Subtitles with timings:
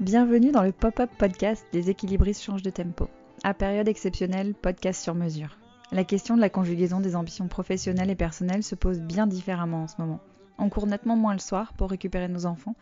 [0.00, 3.08] Bienvenue dans le pop-up podcast des équilibristes changent de tempo.
[3.44, 5.56] À période exceptionnelle, podcast sur mesure.
[5.92, 9.86] La question de la conjugaison des ambitions professionnelles et personnelles se pose bien différemment en
[9.86, 10.18] ce moment.
[10.58, 12.74] On court nettement moins le soir pour récupérer nos enfants,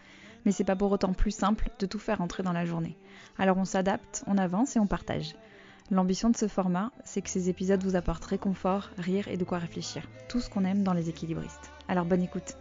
[0.46, 2.96] mais c'est pas pour autant plus simple de tout faire entrer dans la journée.
[3.38, 5.34] Alors on s'adapte, on avance et on partage.
[5.90, 9.58] L'ambition de ce format, c'est que ces épisodes vous apportent réconfort, rire et de quoi
[9.58, 10.08] réfléchir.
[10.30, 11.72] Tout ce qu'on aime dans les équilibristes.
[11.88, 12.56] Alors bonne écoute.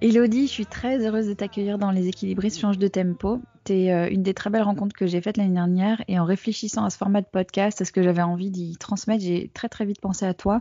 [0.00, 3.40] Elodie, je suis très heureuse de t'accueillir dans Les équilibristes change de tempo.
[3.64, 6.24] Tu es euh, une des très belles rencontres que j'ai faites l'année dernière et en
[6.24, 9.68] réfléchissant à ce format de podcast, à ce que j'avais envie d'y transmettre, j'ai très
[9.68, 10.60] très vite pensé à toi,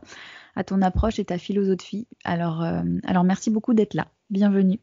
[0.55, 2.07] à ton approche et ta philosophie.
[2.23, 4.07] Alors, euh, alors merci beaucoup d'être là.
[4.31, 4.79] Bienvenue.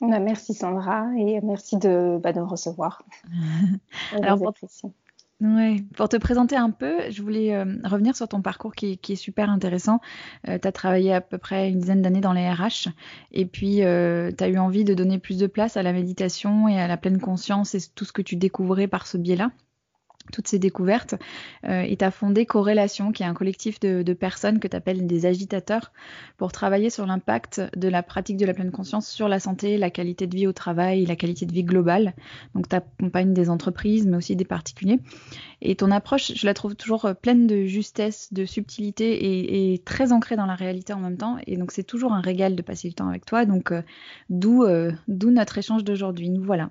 [0.00, 3.02] Bah, merci Sandra et merci de, bah, de me recevoir.
[4.12, 4.54] alors, pour,
[5.40, 5.84] Ouais.
[5.96, 9.50] Pour te présenter un peu, je voulais euh, revenir sur ton parcours qui, est super
[9.50, 10.00] intéressant.
[10.48, 12.88] Euh, tu travaillé à peu près une dizaine d'années dans les RH
[13.30, 16.80] et puis euh, tu eu envie de donner plus de place à la méditation et
[16.80, 19.52] à la pleine conscience et tout ce que tu découvrais par ce biais-là
[20.32, 21.14] toutes ces découvertes
[21.64, 25.06] euh, et tu as fondé Corrélation, qui est un collectif de, personnes que tu appelles
[25.06, 25.92] des agitateurs
[26.36, 29.90] pour travailler sur l'impact de la pratique de la pleine conscience sur la santé, la
[29.90, 32.14] qualité de vie au travail, la qualité de vie globale.
[32.54, 34.98] Donc tu accompagnes des entreprises, mais aussi des particuliers.
[35.60, 40.36] Et ton approche, je la trouve toujours pleine de justesse, de subtilité et, très ancrée
[40.36, 41.36] dans la réalité en même temps.
[41.46, 43.44] Et donc c'est toujours un régal de passer du temps avec toi.
[43.44, 43.82] Donc euh,
[44.30, 46.30] euh, d'où notre échange d'aujourd'hui.
[46.30, 46.70] Nous voilà.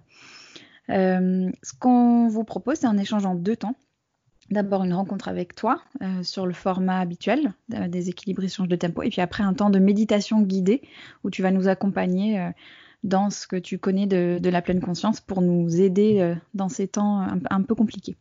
[0.90, 3.76] Euh, ce qu'on vous propose, c'est un échange en deux temps.
[4.50, 8.78] D'abord une rencontre avec toi euh, sur le format habituel euh, des équilibres échanges de
[8.78, 10.82] tempo, et puis après un temps de méditation guidée
[11.26, 12.52] où tu vas nous accompagner
[13.04, 17.28] dans ce que tu connais de, la pleine conscience pour nous aider dans ces temps
[17.50, 18.16] un, peu compliqués.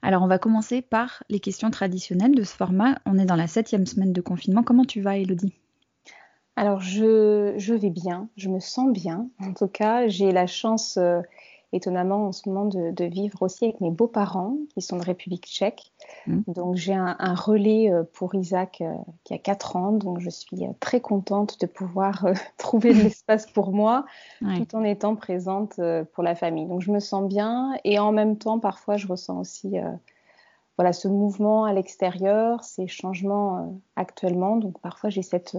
[0.00, 2.98] Alors on va commencer par les questions traditionnelles de ce format.
[3.04, 4.62] On est dans la septième semaine de confinement.
[4.62, 5.52] Comment tu vas, Elodie?
[6.56, 9.28] Alors je, je, vais bien, je me sens bien.
[9.40, 10.98] En tout cas, j'ai la chance
[11.72, 15.92] étonnamment en ce moment de, vivre aussi avec mes beaux-parents qui sont de République tchèque.
[16.26, 16.40] Mmh.
[16.48, 20.64] Donc j'ai un, relais euh, pour Isaac euh, qui a 4 ans, donc je suis
[20.64, 22.26] euh, très contente de pouvoir
[22.58, 24.06] trouver de l'espace pour moi
[24.40, 25.80] tout en étant présente
[26.12, 26.66] pour la famille.
[26.66, 29.76] Donc je me sens bien et en même temps parfois je ressens aussi
[30.76, 34.56] voilà ce mouvement à l'extérieur, ces changements actuellement.
[34.56, 35.56] Donc parfois j'ai cette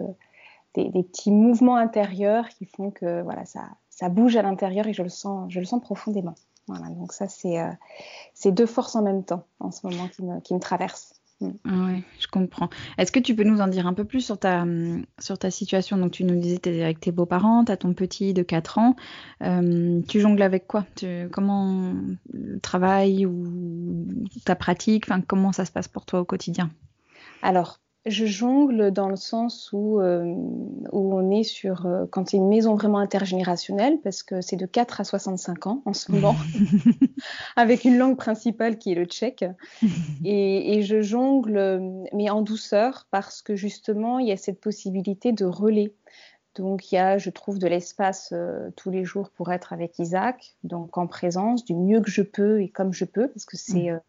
[0.75, 3.62] des, des, petits mouvements intérieurs qui font que voilà ça
[4.00, 6.36] ça bouge à l'intérieur et je le sens, je le sens profondément.
[6.68, 10.40] Voilà, donc ça c'est euh, deux forces en même temps en ce moment qui me,
[10.40, 11.16] qui me traversent.
[11.42, 11.50] Mm.
[11.66, 12.70] Ah oui, je comprends.
[12.98, 14.66] Est-ce que tu peux nous en dire un peu plus sur ta,
[15.20, 15.98] sur ta situation?
[15.98, 18.42] Donc, tu nous disais que tu es avec tes beaux-parents, tu as ton petit de
[18.42, 18.96] 4 ans.
[19.42, 20.86] Euh, tu jongles avec quoi?
[21.31, 21.94] Comment
[22.31, 24.08] le travail ou
[24.46, 25.10] ta pratique?
[25.10, 26.70] Enfin, Comment ça se passe pour toi au quotidien?
[27.42, 30.24] Alors, je jongle dans le sens où, euh,
[30.92, 34.66] où on est sur, euh, quand c'est une maison vraiment intergénérationnelle, parce que c'est de
[34.66, 36.36] 4 à 65 ans en ce moment,
[37.56, 39.46] avec une langue principale qui est le tchèque.
[40.25, 41.81] Et, et, je jongle,
[42.14, 45.94] mais en douceur, parce que justement, il y a cette possibilité de relais.
[46.56, 49.98] Donc, il y a, je trouve, de l'espace euh, tous les jours pour être avec
[50.00, 53.56] Isaac, donc en présence, du mieux que je peux et comme je peux, parce que
[53.56, 54.02] c'est mmh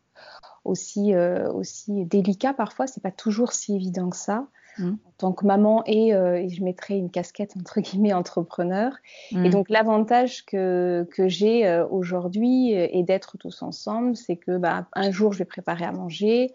[0.64, 2.86] aussi, euh, aussi délicat parfois.
[2.86, 4.46] C'est pas toujours si évident que ça.
[4.78, 4.88] Mmh.
[4.88, 8.92] En tant que maman et, euh, je mettrai une casquette entre guillemets entrepreneur.
[9.32, 9.50] Et mmh.
[9.50, 15.10] donc l'avantage que, que j'ai euh, aujourd'hui et d'être tous ensemble, c'est que bah, un
[15.10, 16.52] jour je vais préparer à manger.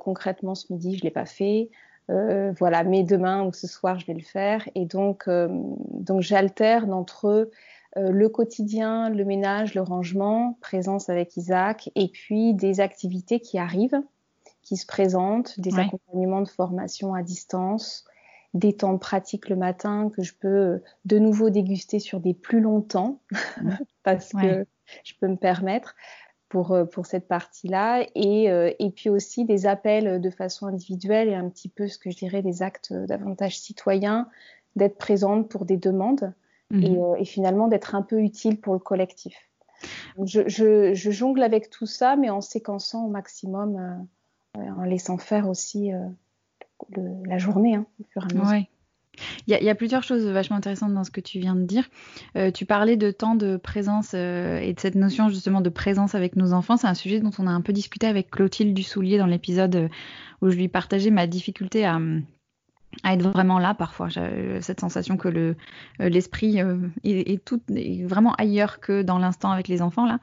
[0.00, 1.70] concrètement ce midi je l'ai pas fait.
[2.08, 4.68] voilà, mais demain ou ce soir je vais le faire.
[4.74, 7.50] Et donc donc j'alterne entre
[7.96, 13.58] euh, le quotidien, le ménage, le rangement, présence avec Isaac, et puis des activités qui
[13.58, 14.00] arrivent,
[14.62, 18.04] qui se présentent, des accompagnements de formation à distance,
[18.52, 22.60] des temps pratiques le matin que je peux euh, de nouveau déguster sur des plus
[22.60, 23.20] longs temps,
[24.02, 24.66] parce que
[25.04, 25.94] je peux me permettre
[26.48, 28.44] pour, euh, pour cette partie-là, et,
[28.78, 32.16] et puis aussi des appels de façon individuelle et un petit peu ce que je
[32.16, 34.28] dirais des actes davantage citoyens,
[34.74, 36.34] d'être présente pour des demandes.
[36.70, 36.84] Mhm.
[36.84, 39.34] Euh, et, finalement d'être un peu utile pour le collectif.
[40.22, 45.48] je, jongle avec tout ça, mais en séquençant au maximum, euh, euh, en laissant faire
[45.48, 45.90] aussi
[47.26, 48.66] la journée hein, au fur et à mesure.
[49.46, 51.88] Il y, a, plusieurs choses vachement intéressantes dans ce que tu viens de dire.
[52.52, 56.52] tu parlais de temps de présence et de cette notion justement de présence avec nos
[56.52, 56.76] enfants.
[56.76, 59.88] C'est un sujet dont on a un peu discuté avec Clotilde Dussoulier dans l'épisode
[60.42, 61.98] où je lui partageais ma difficulté à,
[63.02, 64.08] à être vraiment là parfois.
[64.08, 65.56] J'ai cette sensation que le
[66.00, 70.18] euh, l'esprit euh, est, tout est vraiment ailleurs que dans l'instant avec les enfants là.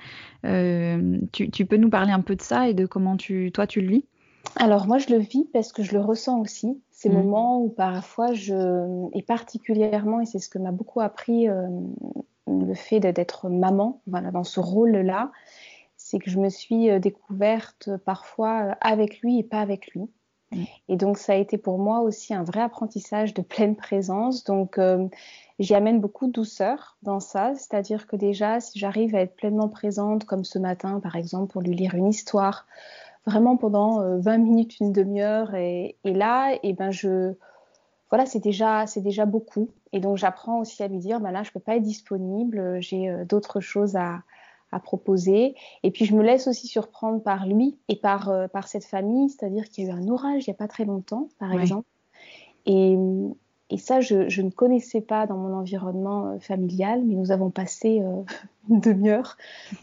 [0.45, 3.67] Euh, tu, tu, peux nous parler un peu de ça et de comment tu toi
[3.67, 4.05] tu le vis?
[4.57, 6.81] Alors moi je le vis parce que je le ressens aussi.
[6.91, 7.13] Ces mmh.
[7.13, 11.47] moments où parfois je et particulièrement et c'est ce que m'a beaucoup appris
[12.47, 15.31] le fait d'être maman, voilà, dans ce rôle-là,
[15.97, 20.09] c'est que je me suis euh, découverte parfois avec lui et pas avec lui.
[20.89, 24.44] Et donc, ça a été pour moi aussi un vrai apprentissage de pleine présence.
[24.44, 24.79] Donc,
[25.59, 27.53] j'y amène beaucoup de douceur dans ça.
[27.55, 31.61] C'est-à-dire que déjà, si j'arrive à être pleinement présente, comme ce matin, par exemple, pour
[31.61, 32.65] lui lire une histoire,
[33.25, 37.33] vraiment pendant 20 minutes, une demi-heure, et, là, et eh ben, je
[38.13, 39.71] voilà, c'est déjà, c'est déjà beaucoup.
[39.91, 43.09] Et donc, j'apprends aussi à lui dire, bah là, je peux pas être disponible, j'ai
[43.09, 44.21] euh, d'autres choses à,
[44.73, 45.55] à, proposer.
[45.83, 49.29] Et puis, je me laisse aussi surprendre par lui et par, euh, par cette famille,
[49.29, 51.87] c'est-à-dire qu'il y a eu un orage il n'y a pas très longtemps, par exemple.
[52.65, 52.97] Et,
[53.73, 57.49] et ça, je, je, ne connaissais pas dans mon environnement euh, familial, mais nous avons
[57.49, 58.21] passé euh,
[58.69, 59.35] une demi-heure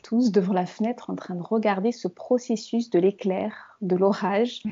[0.05, 4.63] tous devant la fenêtre en train de regarder ce processus de l'éclair, de l'orage.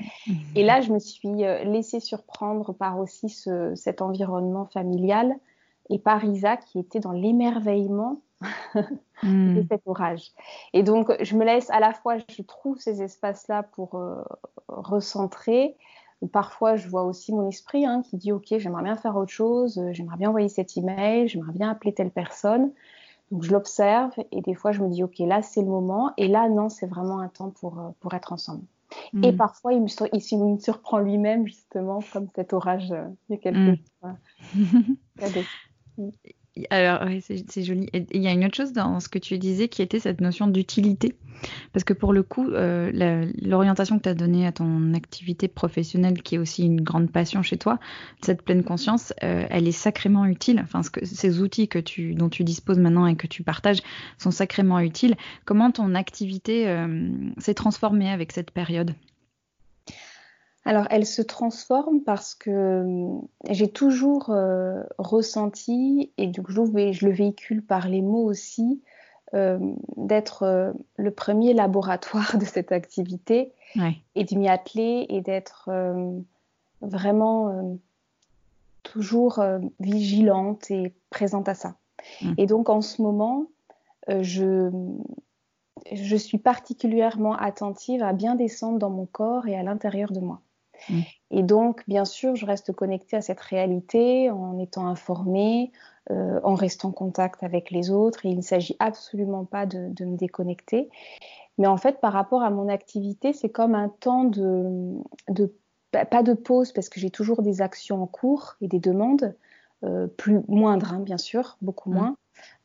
[0.54, 5.34] Et là, je me suis euh, laissée surprendre par aussi ce, cet environnement familial
[5.90, 8.20] et par Isa qui était dans l'émerveillement
[9.22, 9.54] hmm.
[9.56, 10.32] de cet orage.
[10.72, 14.22] Et donc, je me laisse à la fois, je trouve ces espaces-là pour euh,
[14.68, 15.76] recentrer,
[16.32, 19.78] Parfois, je vois aussi mon esprit hein, qui dit Ok, j'aimerais bien faire autre chose,
[19.78, 22.72] euh, j'aimerais bien envoyer cet email, j'aimerais bien appeler telle personne.
[23.30, 26.12] Donc, je l'observe et des fois, je me dis Ok, là, c'est le moment.
[26.16, 28.64] Et là, non, c'est vraiment un temps pour, euh, pour être ensemble.
[29.12, 29.22] Hmm.
[29.22, 33.78] Et parfois, il me, il me surprend lui-même, justement, comme cet orage euh, a quelques
[34.02, 34.10] jours.
[36.70, 37.88] Alors, c'est joli.
[37.92, 40.46] il y a une autre chose dans ce que tu disais qui était cette notion
[40.46, 41.14] d'utilité.
[41.72, 46.22] Parce que pour le coup, euh, l'orientation que tu as donnée à ton activité professionnelle,
[46.22, 47.78] qui est aussi une grande passion chez toi,
[48.22, 50.60] cette pleine conscience, euh, elle est sacrément utile.
[50.62, 53.82] Enfin, que, ces outils que tu, dont tu disposes maintenant et que tu partages
[54.18, 55.16] sont sacrément utiles.
[55.44, 57.08] Comment ton activité euh,
[57.38, 58.94] s'est transformée avec cette période?
[60.64, 67.06] Alors, elle se transforme parce que euh, j'ai toujours euh, ressenti, et du coup, je,
[67.06, 68.82] le véhicule par les mots aussi,
[69.34, 69.58] euh,
[69.96, 73.52] d'être le premier laboratoire de cette activité
[74.14, 75.70] et de m'y atteler et d'être
[76.80, 77.78] vraiment
[78.82, 79.42] toujours
[79.78, 81.76] vigilante et présente à ça.
[82.22, 82.34] Mmh.
[82.38, 83.46] Et donc, en ce moment,
[84.08, 84.70] je,
[85.92, 90.40] je suis particulièrement attentive à bien descendre dans mon corps et à l'intérieur de moi.
[90.88, 91.00] Mm.
[91.30, 95.72] Et donc, bien sûr, je reste connectée à cette réalité en étant informée,
[96.10, 98.24] euh, en restant en contact avec les autres.
[98.24, 100.88] Et il ne s'agit absolument pas de, me déconnecter.
[101.58, 105.02] Mais en fait, par rapport à mon activité, c'est comme un temps de,
[105.90, 109.34] pas de pause parce que j'ai toujours des actions en cours et des demandes,
[109.84, 111.94] euh, plus moindres, hein, bien sûr, beaucoup mm.
[111.94, 112.16] moins.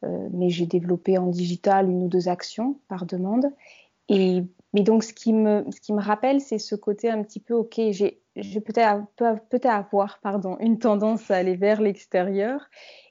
[0.04, 3.48] Euh, mais j'ai développé en digital une ou deux actions par demande.
[4.10, 7.40] Et mais donc, ce qui me, ce qui me rappelle, c'est ce côté un petit
[7.40, 12.68] peu, ok, j'ai, peut-être peut avoir pardon, une tendance à aller vers l'extérieur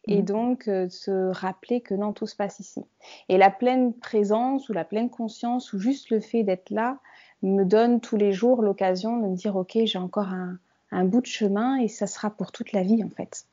[0.08, 0.24] et mmh.
[0.24, 2.82] donc euh, se rappeler que non, tout se passe ici.
[3.28, 6.98] Et la pleine présence ou la pleine conscience ou juste le fait d'être là
[7.42, 10.58] me donne tous les jours l'occasion de me dire, ok, j'ai encore un,
[10.90, 13.46] un, bout de chemin et ça sera pour toute la vie en fait.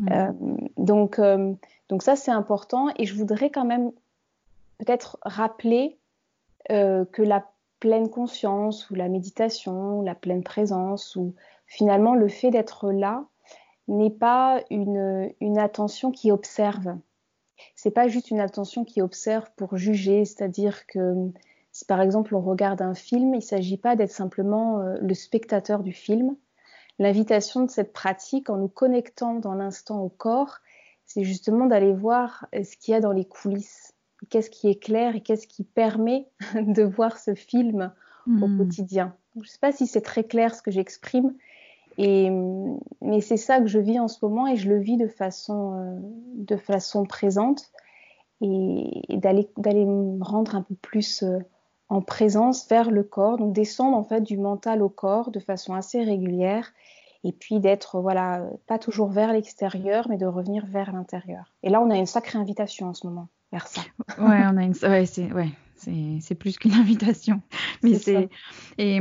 [0.00, 0.08] Mmh.
[0.10, 0.32] Euh,
[0.78, 1.52] donc, euh,
[1.90, 3.92] donc ça, c'est important et je voudrais quand même
[4.78, 5.98] peut-être rappeler
[6.70, 7.46] euh, que la
[7.80, 11.34] pleine conscience ou la méditation, ou la pleine présence, ou
[11.66, 13.24] finalement le fait d'être là
[13.88, 16.96] n'est pas une, attention qui observe.
[17.74, 21.30] C'est pas juste une attention qui observe pour juger, c'est-à-dire que
[21.72, 25.14] si par exemple on regarde un film, il ne s'agit pas d'être simplement euh, le
[25.14, 26.36] spectateur du film.
[26.98, 30.58] L'invitation de cette pratique, en nous connectant dans l'instant au corps,
[31.04, 33.81] c'est justement d'aller voir ce qu'il y a dans les coulisses
[34.30, 37.92] qu'est-ce qui est clair et qu'est-ce qui permet de voir ce film
[38.26, 38.58] au hmm.
[38.58, 39.14] quotidien.
[39.36, 41.34] Je ne sais pas si c'est très clair ce que j'exprime,
[41.98, 42.30] et,
[43.00, 45.74] mais c'est ça que je vis en ce moment et je le vis de façon,
[45.74, 45.98] euh,
[46.34, 47.70] de façon présente
[48.40, 51.38] et, d'aller, d'aller me rendre un peu plus euh,
[51.88, 55.74] en présence vers le corps, donc descendre en fait du mental au corps de façon
[55.74, 56.72] assez régulière
[57.24, 61.52] et puis d'être voilà pas toujours vers l'extérieur mais de revenir vers l'intérieur.
[61.62, 63.28] Et là on a une sacrée invitation en ce moment
[63.60, 63.82] ça.
[64.18, 65.50] ouais, on a une, ouais, c'est, ouais,
[66.20, 67.40] c'est, plus qu'une invitation.
[67.82, 68.28] Mais c'est,
[68.78, 69.00] et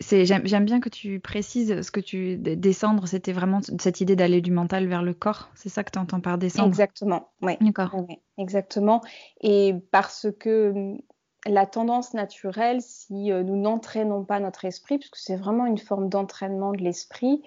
[0.00, 4.40] c'est, j'aime, bien que tu précises ce que tu descendre, c'était vraiment cette idée d'aller
[4.40, 5.50] du mental vers le corps.
[5.54, 6.68] C'est ça que tu entends par descendre.
[6.68, 7.30] Exactement.
[7.42, 7.56] Ouais.
[7.60, 7.96] D'accord.
[8.36, 9.02] exactement.
[9.40, 10.98] Et parce que hum,
[11.46, 16.08] la tendance naturelle, si euh, nous n'entraînons pas notre esprit, puisque c'est vraiment une forme
[16.08, 17.42] d'entraînement de l'esprit,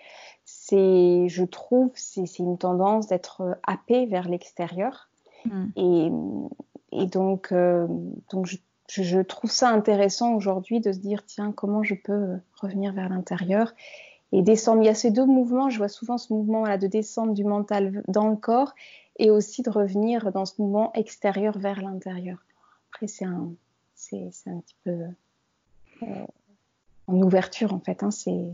[0.45, 5.10] c'est, je trouve, c'est, c'est une tendance d'être euh, happé vers l'extérieur.
[5.45, 6.47] Mm.
[6.91, 7.87] Et, donc, euh,
[8.31, 8.47] donc
[8.87, 13.73] je, trouve ça intéressant aujourd'hui de se dire, tiens, comment je peux revenir vers l'intérieur
[14.31, 14.81] et descendre.
[14.81, 17.43] Il y a ces deux mouvements, je vois souvent ce mouvement là, de descendre du
[17.43, 18.73] mental dans le corps
[19.17, 22.37] et aussi de revenir dans ce mouvement extérieur vers l'intérieur.
[22.91, 23.51] Après, c'est un,
[23.95, 24.97] c'est, un petit peu
[26.03, 26.05] euh,
[27.07, 28.03] en ouverture en fait.
[28.03, 28.51] Hein, c'est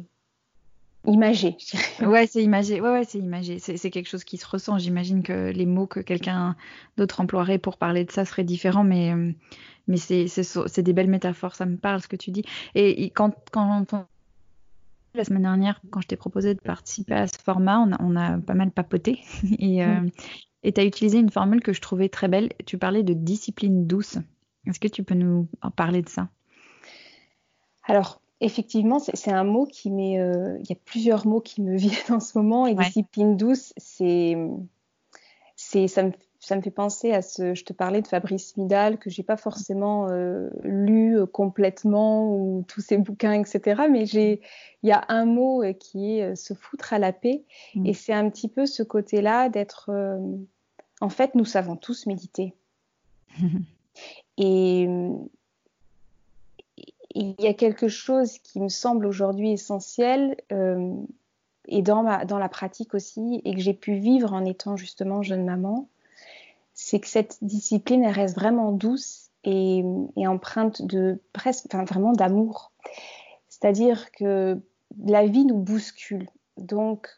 [1.08, 1.58] imagé.
[2.02, 2.82] ouais, c'est imagé.
[2.82, 3.60] Ouais, ouais, c'est imagé.
[3.60, 4.78] C'est, quelque chose qui se ressent.
[4.78, 6.56] J'imagine que les mots que quelqu'un
[6.98, 9.32] d'autre emploierait pour parler de ça seraient différents, mais euh,
[9.88, 11.56] mais c'est, des belles métaphores.
[11.56, 12.44] Ça me parle ce que tu dis.
[12.76, 13.86] Et, quand quand
[15.14, 18.16] la semaine dernière, quand je t'ai proposé de participer à ce format, on a, on
[18.16, 19.20] a pas mal papoté.
[19.60, 20.12] Et euh, mm.
[20.74, 22.50] tu as utilisé une formule que je trouvais très belle.
[22.66, 24.18] Tu parlais de discipline douce.
[24.66, 26.30] Est-ce que tu peux nous en parler de ça?
[27.84, 30.20] Alors, effectivement, c'est un mot qui met.
[30.20, 32.68] Euh, il y a plusieurs mots qui me viennent en ce moment.
[32.68, 34.36] Et discipline douce, c'est.
[35.56, 37.56] Ça me, ça me fait penser à ce.
[37.56, 42.82] Je te parlais de Fabrice Midal, que j'ai pas forcément euh, lu complètement, ou tous
[42.82, 43.84] ses bouquins, etc.
[43.90, 44.40] Mais il
[44.84, 47.44] y a un mot euh, qui est se foutre à la paix.
[47.76, 47.88] Mm.
[47.88, 49.90] Et c'est un petit peu ce côté-là d'être.
[51.02, 52.54] en fait, nous savons tous méditer.
[54.38, 54.88] Et
[57.18, 60.94] il y a quelque chose qui me semble aujourd'hui essentiel euh,
[61.68, 65.90] et dans, la pratique aussi, et que j'ai pu vivre en étant justement jeune maman,
[66.74, 69.84] c'est que cette discipline, reste vraiment douce et,
[70.28, 72.72] empreinte de presque, enfin vraiment d'amour.
[73.50, 74.62] C'est-à-dire que
[75.04, 76.30] la vie nous bouscule.
[76.58, 77.10] Donc,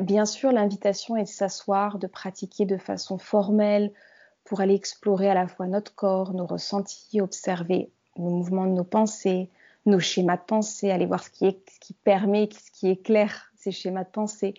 [0.00, 3.92] bien sûr, l'invitation est de s'asseoir, de pratiquer de façon formelle,
[4.44, 8.84] pour aller explorer à la fois notre corps, nos ressentis, observer nos mouvements de nos
[8.84, 9.50] pensées,
[9.86, 13.50] nos schémas de pensée, aller voir ce qui, est, ce qui permet, ce qui éclaire
[13.56, 14.54] ces schémas de pensée.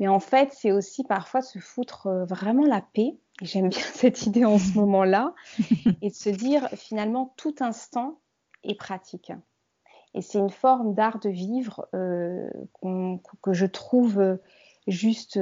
[0.00, 3.82] Mais en fait, c'est aussi parfois se foutre euh, vraiment la paix, et j'aime bien
[3.94, 5.34] cette idée en ce moment-là,
[6.02, 8.18] et de se dire finalement tout instant
[8.62, 9.32] est pratique.
[10.14, 12.48] Et c'est une forme d'art de vivre euh,
[13.42, 14.36] que je trouve euh,
[14.86, 15.40] juste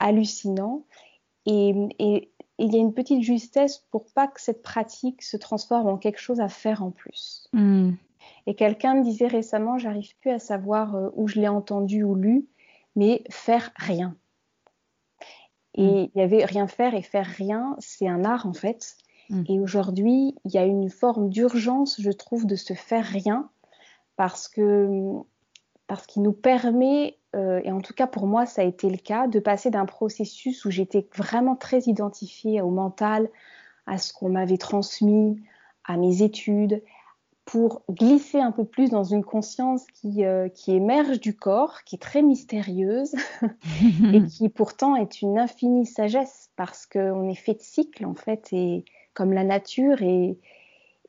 [0.00, 0.84] hallucinant.
[1.46, 5.88] Et, et, il y a une petite justesse pour pas que cette pratique se transforme
[5.88, 7.48] en quelque chose à faire en plus.
[7.52, 7.92] Hmm.
[8.46, 12.14] Et quelqu'un me disait récemment, j'arrive plus à savoir euh, où je l'ai entendu ou
[12.14, 12.46] lu,
[12.94, 14.16] mais faire rien.
[15.74, 16.08] Et hmm.
[16.14, 18.96] il y avait rien faire et faire rien, c'est un art en fait.
[19.28, 19.44] Hmm.
[19.48, 23.50] Et aujourd'hui, il y a une forme d'urgence, je trouve, de se faire rien
[24.16, 24.88] parce que
[25.88, 28.98] parce qu'il nous permet euh, et en tout cas pour moi ça a été le
[28.98, 33.28] cas, de passer d'un processus où j'étais vraiment très identifiée au mental,
[33.86, 35.42] à ce qu'on m'avait transmis,
[35.84, 36.82] à mes études,
[37.44, 41.96] pour glisser un peu plus dans une conscience qui, euh, qui émerge du corps, qui
[41.96, 43.14] est très mystérieuse
[44.12, 48.48] et qui pourtant est une infinie sagesse parce qu'on est fait de cycles en fait
[48.52, 48.84] et
[49.14, 50.38] comme la nature et,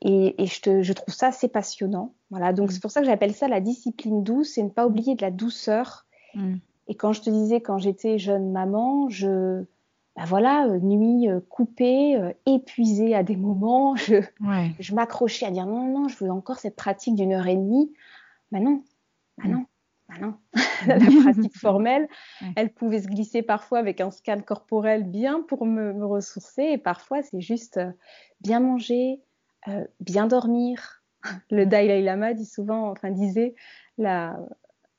[0.00, 2.14] et, et je, te, je, trouve ça assez passionnant.
[2.30, 5.14] Voilà, donc c'est pour ça que j'appelle ça la discipline douce et ne pas oublier
[5.14, 6.03] de la douceur
[6.34, 6.56] Mm.
[6.88, 9.64] Et quand je te disais, quand j'étais jeune maman, je,
[10.16, 14.22] bah voilà, euh, nuit euh, coupée, euh, épuisée à des moments, je,
[14.78, 17.92] je m'accrochais à dire non, non, je veux encore cette pratique d'une heure et demie.
[18.52, 18.84] Bah non,
[19.38, 19.66] bah non,
[20.08, 20.34] bah non.
[20.86, 22.08] la pratique formelle,
[22.56, 26.78] elle pouvait se glisser parfois avec un scan corporel bien pour me, me ressourcer, et
[26.78, 27.80] parfois c'est juste
[28.40, 29.20] bien manger,
[30.00, 31.02] bien dormir.
[31.50, 33.54] Le Dalai Lama dit souvent, enfin disait,
[33.96, 34.38] la,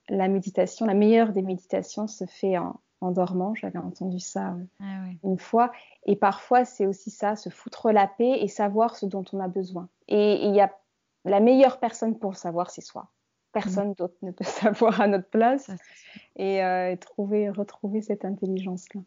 [0.09, 3.53] la méditation, la meilleure des méditations se fait en, dormant.
[3.53, 5.71] J'avais entendu ça euh, ah une fois.
[6.05, 9.47] Et parfois, c'est aussi ça, se foutre la paix et savoir ce dont on a
[9.47, 9.89] besoin.
[10.07, 10.75] Et il y a
[11.23, 13.11] la meilleure personne pour le savoir, c'est soi.
[13.51, 13.95] Personne mm.
[13.95, 15.69] d'autre ne peut savoir à notre place
[16.35, 19.01] et, euh, trouver, retrouver cette intelligence-là.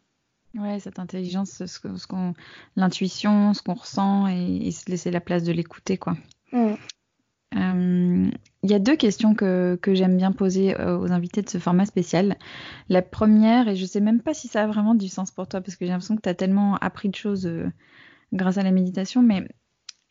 [0.55, 2.33] Ouais, cette intelligence, ce, ce
[2.75, 6.15] l'intuition, ce qu'on ressent et, se laisser la place de l'écouter, quoi.
[6.51, 6.73] Mm.
[7.55, 8.31] Euh,
[8.63, 11.85] il y a deux questions que, j'aime bien poser euh, aux invités de ce format
[11.85, 12.37] spécial.
[12.89, 15.61] La première, et je sais même pas si ça a vraiment du sens pour toi,
[15.61, 17.71] parce que j'ai l'impression que tu as tellement appris de choses euh,
[18.33, 19.47] grâce à la méditation, mais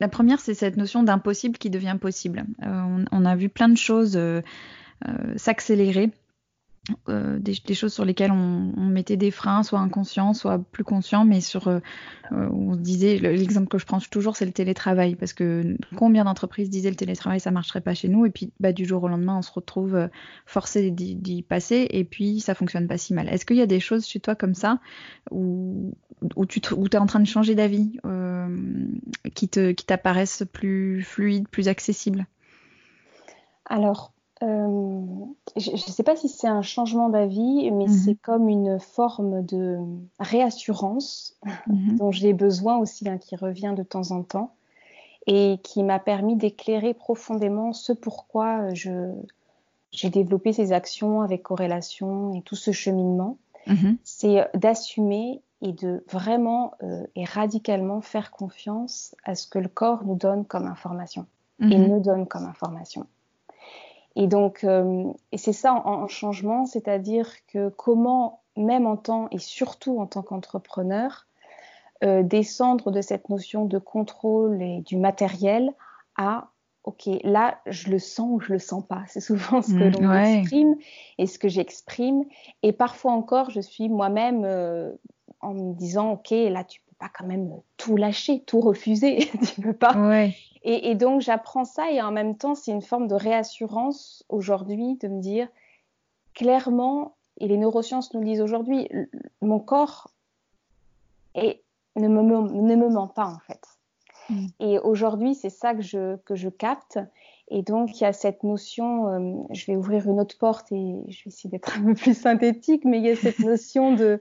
[0.00, 2.44] la première, c'est cette notion d'impossible qui devient possible.
[2.62, 4.18] On, on, a vu plein de choses
[5.36, 6.12] s'accélérer
[7.08, 11.40] euh, des, choses sur lesquelles on, mettait des freins, soit inconscients, soit plus conscients, mais
[11.40, 11.80] sur, euh,
[12.32, 16.24] euh, on se disait, l'exemple que je prends toujours, c'est le télétravail, parce que combien
[16.24, 19.08] d'entreprises disaient le télétravail, ça marcherait pas chez nous, et puis bah, du jour au
[19.08, 20.08] lendemain, on se retrouve
[20.46, 23.28] forcé d'y passer, et puis ça fonctionne pas si mal.
[23.28, 24.80] Est-ce qu'il y a des choses chez toi comme ça,
[25.30, 25.94] où,
[26.36, 27.98] où tu es en train de changer d'avis,
[29.34, 32.26] qui t'apparaissent plus fluides, plus accessibles?
[33.66, 35.00] Alors, euh,
[35.56, 37.92] je ne sais pas si c'est un changement d'avis, mais mhm.
[37.92, 39.78] c'est comme une forme de
[40.20, 41.96] réassurance mhm.
[41.96, 44.54] dont j'ai besoin aussi, hein, qui revient de temps en temps
[45.26, 49.12] et qui m'a permis d'éclairer profondément ce pourquoi je,
[49.90, 53.96] j'ai développé ces actions avec corrélation et tout ce cheminement, mm-hmm.
[54.04, 60.04] c'est d'assumer et de vraiment euh, et radicalement faire confiance à ce que le corps
[60.04, 61.26] nous donne comme information
[61.60, 63.06] et nous donne comme information.
[64.16, 69.28] Et donc, euh, et c'est ça en, en changement, c'est-à-dire que comment, même en tant
[69.30, 71.26] et surtout en tant qu'entrepreneur,
[72.04, 75.72] euh, descendre de cette notion de contrôle et du matériel
[76.16, 76.48] à
[76.84, 79.02] ok, là, je le sens ou je le sens pas.
[79.08, 80.76] C'est souvent ce que mm, l'on exprime
[81.18, 82.24] et ce que j'exprime.
[82.62, 84.92] Et parfois encore, je suis moi-même euh,
[85.40, 89.30] en me disant, ok, là, tu peux pas quand même tout lâcher, tout refuser.
[89.54, 89.94] tu peux pas.
[90.62, 94.96] Et, et, donc, j'apprends ça et en même temps, c'est une forme de réassurance aujourd'hui
[94.96, 95.48] de me dire
[96.34, 98.88] clairement, et les neurosciences nous le disent aujourd'hui,
[99.42, 100.10] mon corps
[101.34, 101.62] est,
[101.96, 103.60] ne, me, ne me ment pas en fait.
[104.30, 104.46] Mm.
[104.60, 106.98] Et aujourd'hui, c'est ça que je, que je capte.
[107.50, 111.02] Et donc, il y a cette notion, euh, je vais ouvrir une autre porte et
[111.08, 114.20] je vais essayer d'être un peu plus synthétique, mais il y a cette notion de,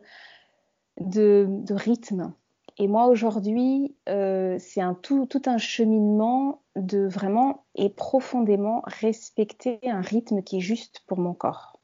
[1.00, 2.34] de, de rythme.
[2.80, 9.80] Et moi, aujourd'hui, euh, c'est un tout, tout un cheminement de vraiment et profondément respecter
[9.84, 11.80] un rythme qui est juste pour mon corps.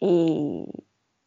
[0.00, 0.64] Et,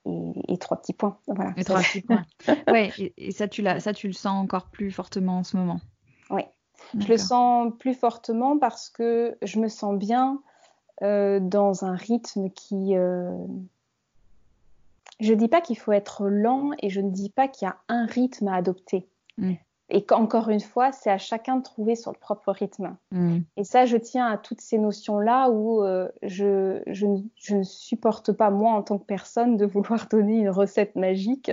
[0.06, 1.18] et, trois petits points.
[1.28, 1.54] Voilà.
[1.58, 2.26] Et trois petits points.
[2.68, 5.82] ouais, et, ça, tu ça, tu le sens encore plus fortement en ce moment.
[6.30, 6.44] Oui,
[6.98, 10.42] je le sens plus fortement parce que je me sens bien
[11.02, 12.96] euh, dans un rythme qui.
[12.96, 13.36] Euh...
[15.22, 17.70] Je ne dis pas qu'il faut être lent et je ne dis pas qu'il y
[17.70, 19.08] a un rythme à adopter.
[19.38, 19.54] Mm.
[19.94, 22.96] Et qu'encore une fois, c'est à chacun de trouver son propre rythme.
[23.12, 23.40] Mm.
[23.58, 28.32] Et ça, je tiens à toutes ces notions-là où euh, je, je, je, ne supporte
[28.32, 31.52] pas, moi, en tant que personne, de vouloir donner une recette magique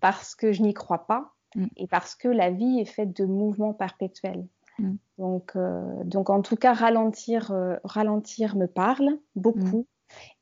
[0.00, 1.66] parce que je n'y crois pas mm.
[1.76, 4.46] et parce que la vie est faite de mouvements perpétuels.
[5.18, 9.86] Donc, euh, donc, en tout cas, ralentir, euh, ralentir me parle beaucoup.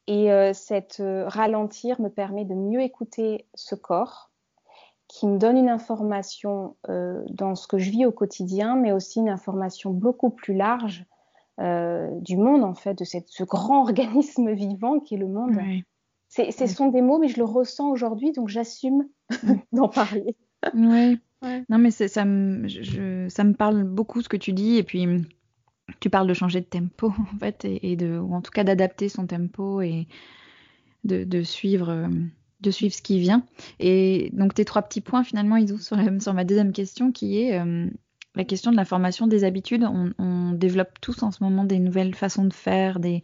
[0.08, 4.32] Et cette ralentir me permet de mieux écouter ce corps,
[5.12, 9.20] qui me donne une information euh, dans ce que je vis au quotidien, mais aussi
[9.20, 11.04] une information beaucoup plus large
[11.60, 15.58] euh, du monde, en fait, de cette, ce grand organisme vivant qui est le monde.
[16.28, 19.06] C'est, ce sont des mots, mais je le ressens aujourd'hui, donc j'assume
[19.72, 20.34] d'en parler.
[20.74, 21.20] Oui.
[21.68, 25.06] Non, mais ça me, ça me parle beaucoup ce que tu dis, et puis
[26.00, 29.08] tu parles de changer de tempo, en fait, et, de, ou en tout cas d'adapter
[29.08, 30.06] son tempo et
[31.04, 31.90] de, suivre.
[31.90, 32.08] Euh,
[32.60, 33.44] de suivre ce qui vient.
[33.80, 37.40] Et donc tes trois petits points finalement, ils ouvrent sur, sur ma deuxième question qui
[37.40, 37.88] est euh,
[38.34, 39.84] la question de la formation des habitudes.
[39.84, 43.22] On, développe tous en ce moment des nouvelles façons de faire, des,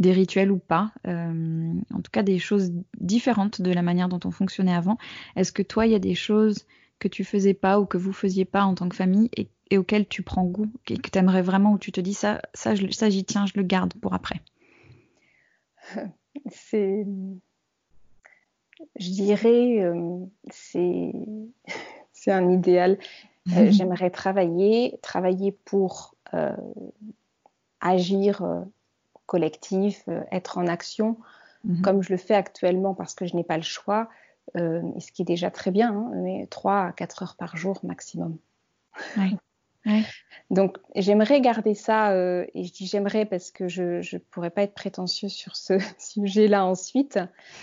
[0.00, 4.18] des rituels ou pas, euh, en tout cas des choses différentes de la manière dont
[4.24, 4.98] on fonctionnait avant.
[5.36, 6.66] Est-ce que toi, il y a des choses
[7.00, 10.06] que tu faisais pas ou que vous faisiez pas en tant que famille et, auxquelles
[10.06, 13.10] tu prends goût et que tu aimerais vraiment, où tu te dis ça, ça, ça
[13.10, 14.40] j'y tiens, je le garde pour après
[16.50, 17.04] C'est
[18.96, 21.12] je dirais, euh, c'est,
[22.12, 22.98] c'est un idéal.
[23.56, 26.56] Euh, j'aimerais travailler, travailler pour euh,
[27.80, 28.42] agir
[29.26, 31.16] collectif, être en action,
[31.64, 31.82] mhm.
[31.82, 35.22] comme je le fais actuellement parce que je n'ai pas le choix, et ce qui
[35.22, 38.38] est déjà très bien, hein, mais 3 à 4 heures par jour maximum.
[39.16, 39.36] Oui.
[40.50, 44.62] Donc j'aimerais garder ça, euh, et je dis j'aimerais parce que je ne pourrais pas
[44.62, 47.18] être prétentieux sur ce sujet-là ensuite,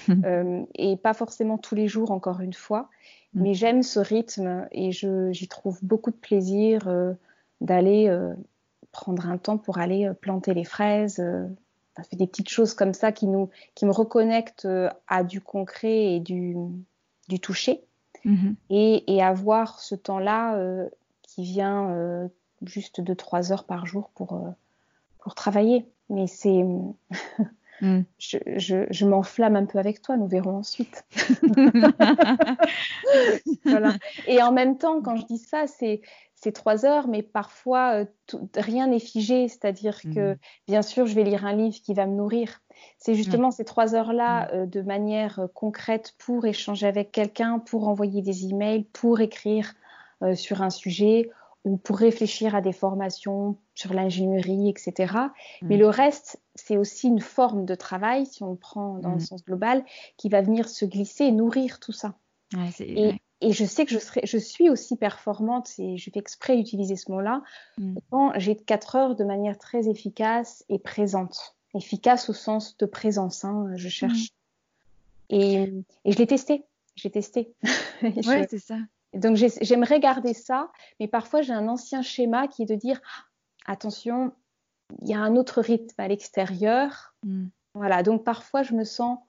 [0.10, 2.90] euh, et pas forcément tous les jours encore une fois,
[3.34, 3.42] mm.
[3.42, 7.14] mais j'aime ce rythme et j'y trouve beaucoup de plaisir euh,
[7.62, 8.12] d'aller
[8.92, 11.24] prendre un temps pour aller planter les fraises.
[11.98, 14.68] Ça fait des petites choses comme ça qui, nous, qui me reconnectent
[15.08, 16.56] à du concret et du,
[17.28, 17.84] du toucher.
[18.26, 18.56] Mm-hmm.
[18.70, 20.88] Et, et, avoir ce temps-là
[21.28, 22.28] qui vient euh,
[22.64, 24.50] juste de trois heures par jour pour, euh,
[25.20, 25.86] pour travailler.
[26.10, 26.64] Mais c'est.
[27.80, 28.06] Mm.
[28.18, 31.06] je, je, je m'enflamme un peu avec toi, nous verrons ensuite.
[33.66, 33.94] voilà.
[34.26, 36.02] Et en même temps, quand je dis ça, c'est
[36.40, 38.06] c'est trois heures, mais parfois euh,
[38.56, 39.48] rien n'est figé.
[39.48, 40.38] C'est-à-dire que, mm.
[40.68, 42.62] bien sûr, je vais lire un livre qui va me nourrir.
[43.00, 44.70] C'est justement ces trois heures-là, mm.
[44.70, 49.74] de manière concrète, pour échanger avec quelqu'un, pour envoyer des emails, pour écrire
[50.22, 51.32] euh, sur un sujet
[51.66, 55.14] ou pour réfléchir à des formations sur l'ingénierie, etc.
[55.64, 55.80] Mais mm.
[55.80, 59.44] le reste, c'est aussi une forme de travail, si on le prend dans le sens
[59.44, 59.84] global,
[60.18, 62.14] qui va venir se glisser et nourrir tout ça.
[62.80, 66.96] et, je sais que je, serai, je suis aussi performante, et je fais exprès d'utiliser
[66.96, 67.44] ce mot-là,
[67.78, 67.98] mm.
[68.10, 71.56] quand j'ai quatre heures de manière très efficace et présente.
[71.76, 74.30] Efficace au sens de présence, hein, je cherche.
[75.30, 75.64] Et,
[76.06, 76.64] et, je l'ai testé.
[76.96, 77.54] J'ai testé.
[78.02, 78.78] oui, c'est ça.
[79.14, 83.00] Donc j'aimerais garder ça, mais parfois j'ai un ancien schéma qui est de dire
[83.66, 84.34] attention,
[85.02, 87.48] il y a un autre rythme à l'extérieur, mm.
[87.78, 89.20] Voilà, donc parfois je me sens,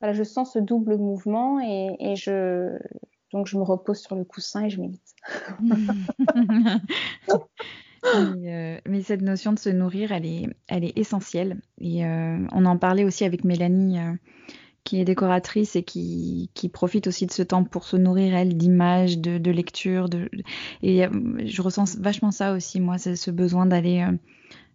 [0.00, 2.76] voilà, je sens ce double mouvement et, je,
[3.32, 5.14] donc je me repose sur le coussin et je médite.
[8.04, 11.60] Euh, mais, cette notion de se nourrir, elle est, elle est essentielle.
[11.80, 14.14] Et euh, on en parlait aussi avec Mélanie, euh,
[14.82, 19.18] qui est décoratrice et qui, profite aussi de ce temps pour se nourrir, elle, d'images,
[19.18, 20.08] de, de lecture.
[20.08, 20.28] De,
[20.82, 21.04] et
[21.44, 24.04] je ressens vachement ça aussi, moi, ce besoin d'aller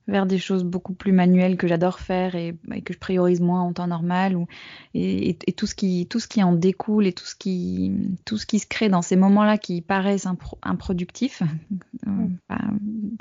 [0.08, 3.74] vers des choses beaucoup plus manuelles que j'adore faire et, que je priorise moins en
[3.74, 4.48] temps normal ou,
[4.94, 7.94] et, tout ce qui tout ce qui en découle et tout ce qui
[8.26, 10.28] tout ce qui se crée dans ces moments-là qui paraissent
[10.64, 11.42] improductifs
[12.08, 12.38] euh, mm.
[12.50, 12.58] bah,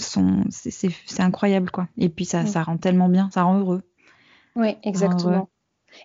[0.00, 2.46] sont c'est incroyable quoi et puis ça mm.
[2.46, 3.82] ça rend tellement bien ça rend heureux
[4.54, 5.48] oui exactement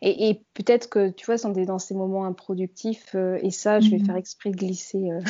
[0.01, 3.97] Et, peut-être que tu vois, sont dans ces moments improductifs, euh, et ça, je vais
[3.97, 4.05] mm.
[4.05, 5.21] faire exprès de glisser euh,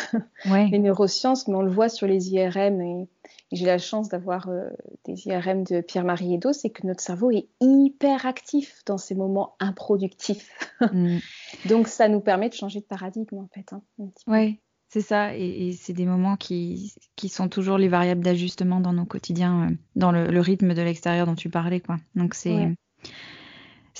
[0.71, 3.07] les neurosciences, mais on le voit sur les IRM et,
[3.53, 4.69] j'ai la chance d'avoir euh,
[5.03, 9.55] des IRM de Pierre-Marie Edo, c'est que notre cerveau est hyper actif dans ces moments
[9.59, 10.51] improductifs.
[10.79, 11.17] Mm.
[11.67, 13.73] Donc ça nous permet de changer de paradigme en fait.
[13.73, 13.81] Hein,
[14.27, 15.35] oui, c'est ça.
[15.35, 20.13] Et, c'est des moments qui, qui, sont toujours les variables d'ajustement dans nos quotidiens, dans
[20.13, 21.81] le, rythme de l'extérieur dont tu parlais.
[21.81, 21.97] Quoi.
[22.15, 22.73] Donc c'est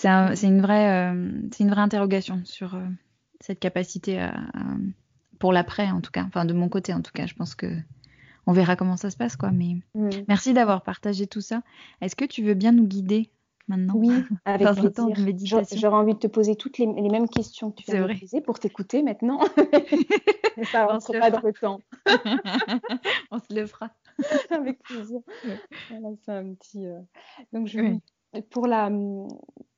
[0.01, 2.77] c'est une, vraie, euh, c'est une vraie interrogation sur
[3.39, 4.33] cette capacité à,
[5.39, 7.25] pour l'après en tout cas, enfin de mon côté en tout cas.
[7.25, 7.67] Je pense que
[8.47, 9.51] on verra comment ça se passe, quoi.
[9.51, 10.09] Mais mm.
[10.27, 11.61] merci d'avoir partagé tout ça.
[12.01, 13.29] Est-ce que tu veux bien nous guider
[13.67, 13.93] maintenant?
[13.95, 14.11] Oui,
[14.45, 14.67] avec
[15.13, 15.61] plaisir.
[15.75, 18.59] J'aurais envie de te poser toutes les, mêmes questions que tu viens de poser pour
[18.59, 19.39] t'écouter maintenant.
[20.71, 21.79] ça ne prend pas de temps.
[23.31, 23.89] on se le fera.
[24.49, 25.19] avec plaisir.
[25.89, 26.85] Voilà, c'est un petit.
[26.85, 26.99] Euh,
[27.53, 27.97] donc je
[28.49, 28.89] pour la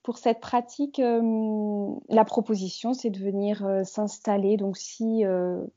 [0.04, 5.24] pour cette pratique, euh, la proposition, c'est de venir euh, s'installer, donc si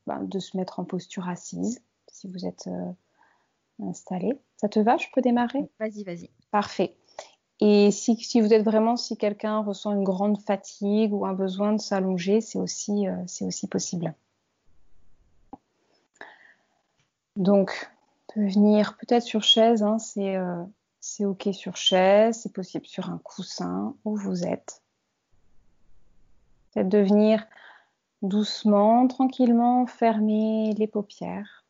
[0.07, 1.81] ben, de se mettre en posture assise,
[2.17, 2.93] si vous êtes euh,
[3.83, 4.39] installé.
[4.57, 4.97] Ça te va?
[4.97, 5.69] Je peux démarrer?
[5.79, 6.31] Vas-y, vas-y.
[6.51, 6.97] Parfait.
[7.61, 11.73] Et si, si, vous êtes vraiment, si quelqu'un ressent une grande fatigue ou un besoin
[11.73, 14.15] de s'allonger, c'est aussi, euh, aussi possible.
[17.37, 17.91] Donc,
[18.35, 20.62] de venir peut-être sur chaise, hein, c'est, euh,
[21.09, 24.83] c'est OK sur chaise, c'est possible sur un coussin où vous êtes.
[26.73, 27.47] Peut-être de venir
[28.23, 31.64] doucement, tranquillement, fermer les paupières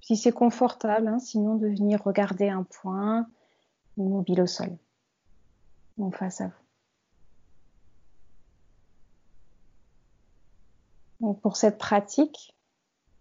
[0.00, 3.26] si c'est confortable, hein, sinon de venir regarder un point
[3.96, 4.76] immobile au sol,
[5.98, 6.50] en face à
[11.20, 11.34] vous.
[11.40, 12.54] pour cette pratique,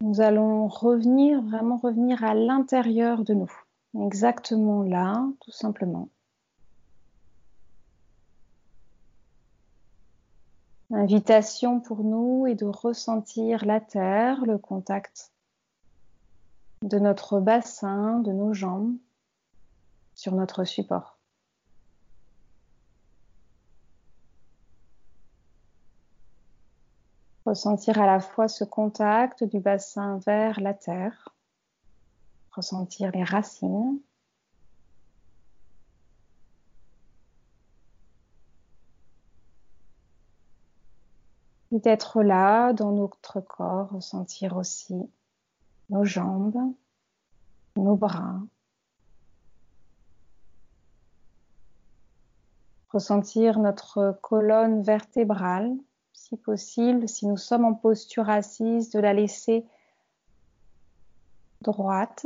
[0.01, 3.51] nous allons revenir, vraiment revenir à l'intérieur de nous,
[3.95, 6.09] exactement là, tout simplement.
[10.89, 15.31] L'invitation pour nous est de ressentir la terre, le contact
[16.83, 18.95] de notre bassin, de nos jambes
[20.13, 21.17] sur notre support.
[27.45, 31.29] Ressentir à la fois ce contact du bassin vers la terre,
[32.55, 33.99] ressentir les racines,
[41.71, 44.95] d'être là dans notre corps, ressentir aussi
[45.89, 46.73] nos jambes,
[47.75, 48.39] nos bras.
[52.89, 55.75] Ressentir notre colonne vertébrale,
[56.13, 59.65] si possible, si nous sommes en posture assise, de la laisser
[61.61, 62.25] droite.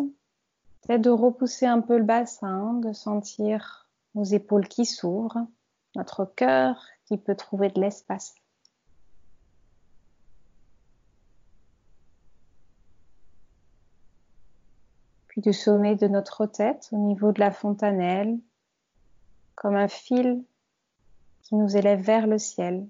[0.87, 5.45] Peut-être de repousser un peu le bassin, de sentir nos épaules qui s'ouvrent,
[5.95, 8.35] notre cœur qui peut trouver de l'espace.
[15.37, 18.39] du sommet de notre tête au niveau de la fontanelle,
[19.55, 20.43] comme un fil
[21.43, 22.87] qui nous élève vers le ciel,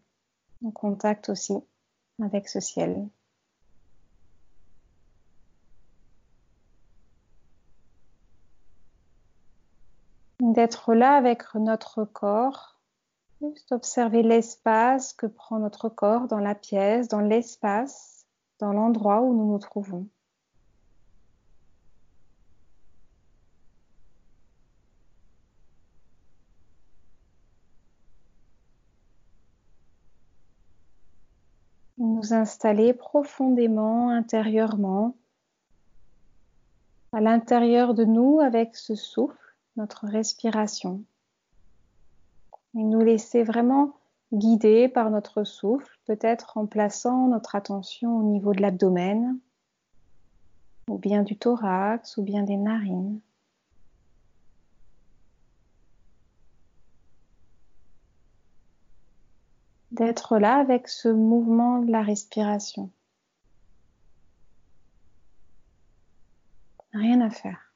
[0.64, 1.56] en contact aussi
[2.22, 3.08] avec ce ciel.
[10.58, 12.80] D'être là avec notre corps,
[13.40, 18.26] juste observer l'espace que prend notre corps dans la pièce, dans l'espace,
[18.58, 20.08] dans l'endroit où nous nous trouvons.
[32.00, 35.16] nous installer profondément intérieurement
[37.14, 39.47] à l'intérieur de nous avec ce souffle,
[39.78, 41.04] notre respiration.
[42.76, 43.94] Et nous laisser vraiment
[44.34, 49.40] guider par notre souffle, peut-être en plaçant notre attention au niveau de l'abdomen,
[50.90, 53.20] ou bien du thorax, ou bien des narines.
[59.98, 62.92] d'être là avec ce mouvement de la respiration.
[66.94, 67.67] Rien à faire.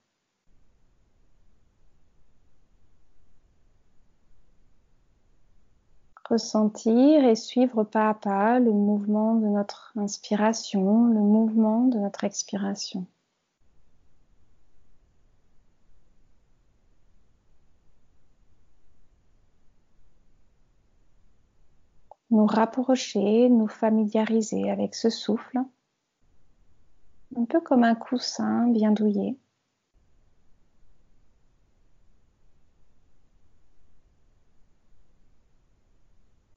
[6.31, 12.23] Ressentir et suivre pas à pas le mouvement de notre inspiration, le mouvement de notre
[12.23, 13.05] expiration.
[22.29, 25.59] Nous rapprocher, nous familiariser avec ce souffle,
[27.35, 29.35] un peu comme un coussin bien douillet.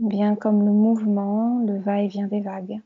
[0.04, 2.80] Bien comme le mouvement, le va-et-vient des vagues.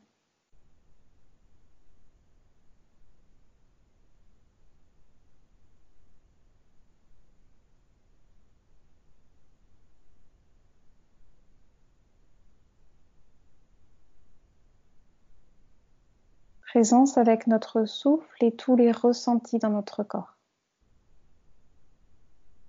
[16.62, 20.36] Présence avec notre souffle et tous les ressentis dans notre corps.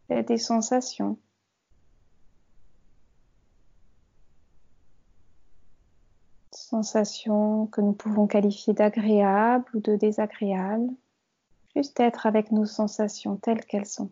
[0.10, 1.20] Des sensations.
[6.70, 10.94] Sensations que nous pouvons qualifier d'agréables ou de désagréables,
[11.76, 14.12] juste être avec nos sensations telles qu'elles sont.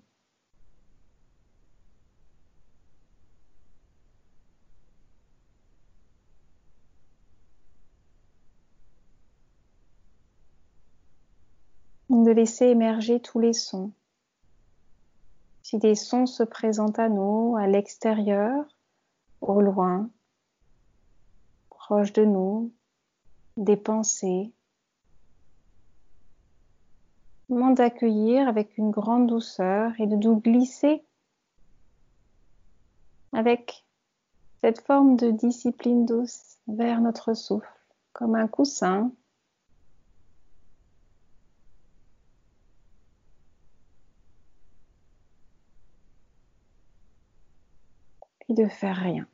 [12.09, 13.91] De laisser émerger tous les sons.
[15.61, 18.65] Si des sons se présentent à nous, à l'extérieur,
[19.41, 20.09] au loin,
[21.87, 22.73] proche de nous,
[23.55, 24.51] des pensées.
[27.47, 31.01] Moment d'accueillir avec une grande douceur et de nous glisser
[33.31, 33.85] avec
[34.59, 37.65] cette forme de discipline douce vers notre souffle,
[38.11, 39.13] comme un coussin.
[48.41, 49.25] Puis de faire rien.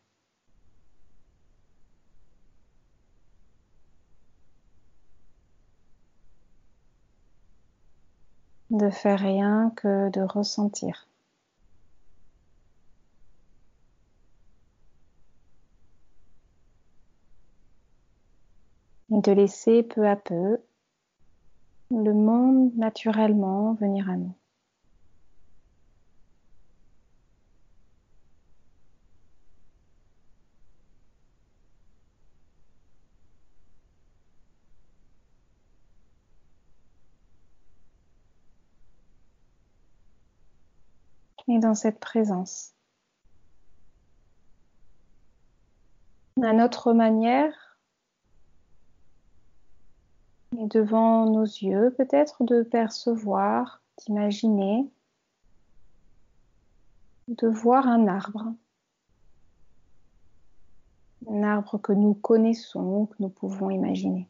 [8.74, 11.08] De faire rien que de ressentir.
[19.12, 20.58] Et de laisser peu à peu
[21.92, 24.34] le monde naturellement venir à nous.
[41.48, 42.74] Et dans cette présence.
[46.42, 47.74] À notre manière,
[50.58, 54.88] et devant nos yeux, peut-être de percevoir, d'imaginer,
[57.28, 58.54] de voir un arbre.
[61.30, 64.28] Un arbre que nous connaissons, que nous pouvons imaginer.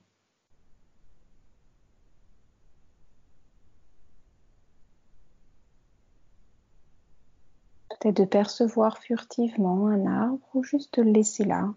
[8.11, 11.73] De percevoir furtivement un arbre ou juste le laisser là.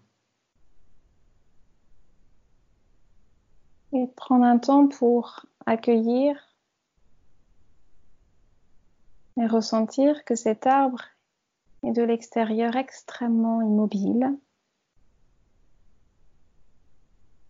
[3.93, 6.35] Et prendre un temps pour accueillir
[9.37, 11.03] et ressentir que cet arbre
[11.83, 14.37] est de l'extérieur extrêmement immobile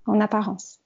[0.05, 0.79] en apparence.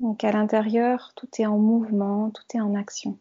[0.00, 3.18] Donc à l'intérieur, tout est en mouvement, tout est en action.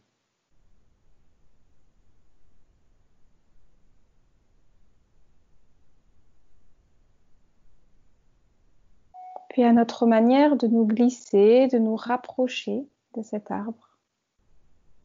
[9.55, 13.97] Puis à notre manière de nous glisser, de nous rapprocher de cet arbre,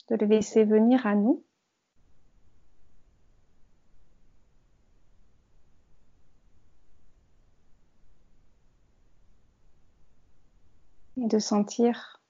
[0.08, 1.44] de le laisser venir à nous.
[11.16, 12.20] Et de sentir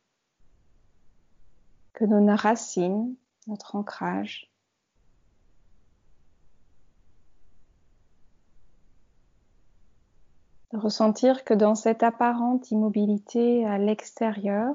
[1.95, 4.50] que nos racines, notre ancrage,
[10.73, 14.75] de ressentir que dans cette apparente immobilité à l'extérieur,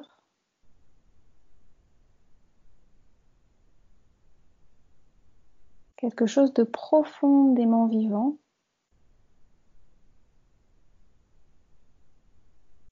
[5.97, 8.37] quelque chose de profondément vivant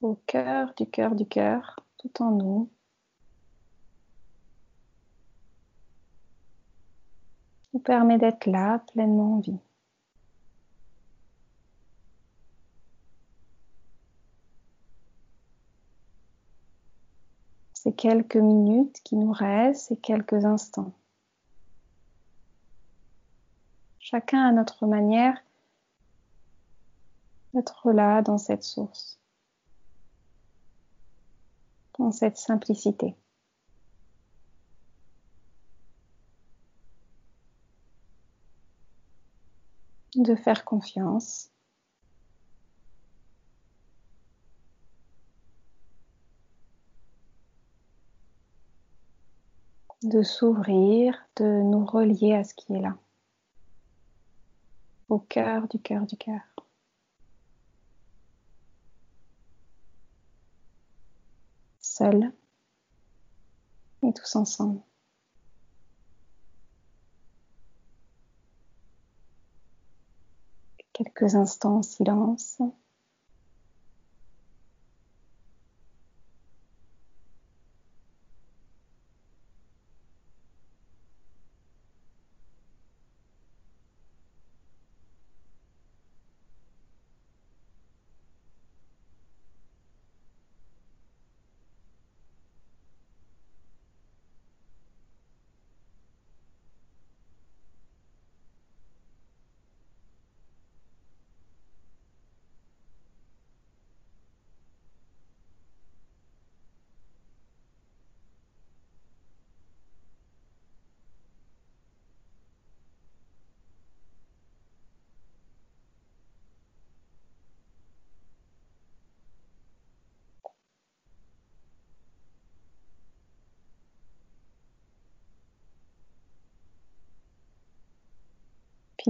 [0.01, 2.69] au cœur du cœur du cœur, tout en nous.
[7.73, 9.59] nous permet d'être là pleinement en vie.
[17.83, 20.93] Ces quelques minutes qui nous restent, ces quelques instants.
[23.99, 25.37] Chacun à notre manière
[27.53, 29.19] d'être là dans cette source,
[31.99, 33.17] dans cette simplicité.
[40.15, 41.52] De faire confiance
[50.03, 52.97] de s'ouvrir, de nous relier à ce qui est là,
[55.09, 56.41] au cœur du cœur du cœur.
[61.79, 62.31] Seul
[64.01, 64.81] et tous ensemble.
[70.91, 72.61] Quelques instants en silence.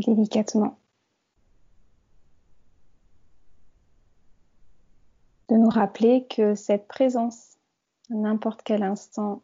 [0.01, 0.77] Délicatement.
[5.49, 7.58] De nous rappeler que cette présence,
[8.10, 9.43] à n'importe quel instant,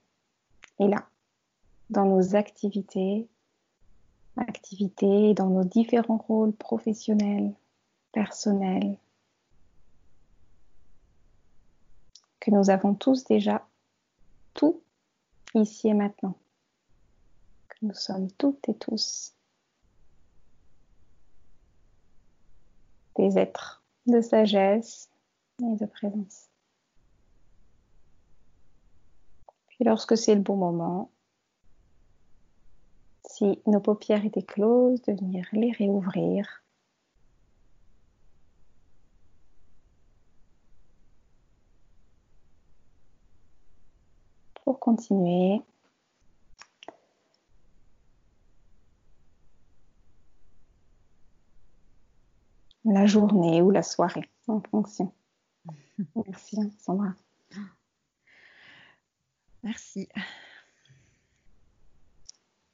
[0.80, 1.08] est là,
[1.90, 3.28] dans nos activités,
[4.38, 7.54] activités, dans nos différents rôles professionnels,
[8.12, 8.98] personnels,
[12.40, 13.68] que nous avons tous déjà
[14.54, 14.82] tout
[15.54, 16.36] ici et maintenant,
[17.68, 19.34] que nous sommes toutes et tous
[23.20, 25.10] des êtres de sagesse
[25.62, 26.48] et de présence.
[29.68, 31.12] Puis lorsque c'est le bon moment,
[33.26, 36.64] si nos paupières étaient closes, de venir les réouvrir.
[44.64, 45.62] Pour continuer
[52.92, 55.14] la journée ou la soirée, en fonction.
[56.28, 57.14] Merci, Sandra.
[59.64, 60.08] Merci.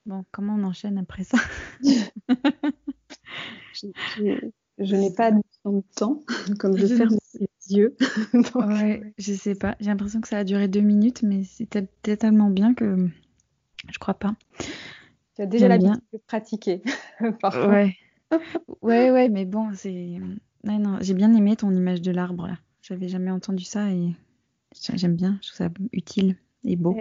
[0.05, 1.37] Bon, comment on enchaîne après ça?
[4.77, 5.41] Je, n'ai pas de
[5.95, 6.23] temps,
[6.59, 7.95] comme je ferme les yeux.
[8.55, 9.75] ouais, je sais pas.
[9.79, 13.09] J'ai l'impression que ça a duré deux minutes, mais c'était tellement bien que
[13.89, 14.35] je crois pas.
[15.35, 16.81] Tu as déjà l'habitude de pratiquer.
[17.41, 17.69] parfois.
[17.69, 17.97] Ouais.
[18.81, 20.17] Ouais, ouais, mais bon, c'est.
[20.63, 22.57] non, j'ai bien aimé ton image de l'arbre là.
[22.81, 24.13] J'avais jamais entendu ça et
[24.93, 25.39] j'aime bien.
[25.41, 26.95] Je trouve ça utile et beau.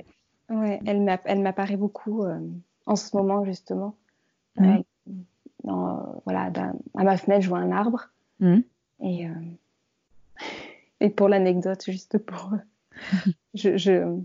[0.50, 2.40] Ouais, elle m'apparaît beaucoup euh,
[2.86, 3.96] en ce moment justement.
[4.60, 4.82] Euh,
[5.64, 6.52] voilà,
[6.94, 8.08] à ma fenêtre, je vois un arbre.
[8.40, 8.58] Mmh.
[9.02, 10.40] Et, euh,
[11.00, 12.52] et pour l'anecdote, juste pour.
[13.54, 14.22] je, je,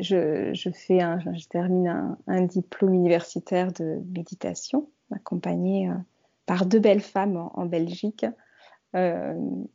[0.00, 5.94] je, fais un, je termine un, un diplôme universitaire de méditation accompagnée euh,
[6.46, 8.26] par deux belles femmes en, Belgique.
[8.96, 9.34] Euh,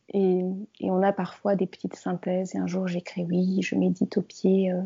[0.10, 0.44] et,
[0.82, 2.56] on a parfois des petites synthèses.
[2.56, 4.82] Et un jour, j'écris oui, je médite au pied euh,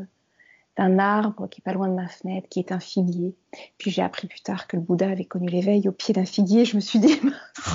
[0.78, 3.36] d'un arbre qui est pas loin de ma fenêtre, qui est un figuier.
[3.78, 6.65] Puis j'ai appris plus tard que le Bouddha avait connu l'éveil au pied d'un figuier.
[6.65, 7.19] Je me suis dit,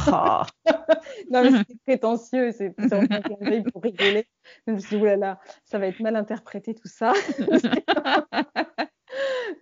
[0.09, 0.43] oh.
[1.31, 4.27] non mais c'est prétentieux, c'est pour rigoler.
[4.67, 7.13] Je me suis dit, oulala, ça va être mal interprété tout ça.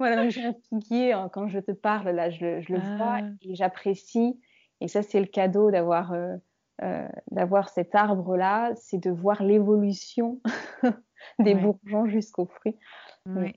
[0.01, 3.31] voilà, j'ai un figuier, hein, quand je te parle, là, je, le vois ah.
[3.43, 4.41] et j'apprécie.
[4.81, 6.37] Et ça, c'est le cadeau d'avoir euh,
[6.83, 10.41] euh, d'avoir cet arbre-là, c'est de voir l'évolution
[11.39, 12.77] des bourgeons jusqu'au fruit.
[13.27, 13.53] Oui.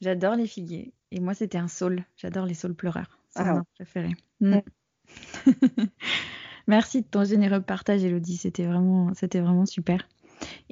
[0.00, 0.94] J'adore les figuiers.
[1.10, 2.04] Et moi, c'était un saule.
[2.16, 3.18] J'adore les saules pleureurs.
[3.30, 4.10] C'est ah, mon préféré.
[4.40, 4.58] Mm.
[6.68, 8.36] Merci de ton généreux partage, Elodie.
[8.36, 10.06] C'était vraiment, c'était vraiment super.